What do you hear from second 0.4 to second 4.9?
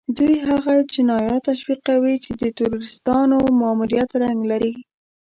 هغه جنايات تشويقوي چې د تروريستانو ماموريت رنګ لري.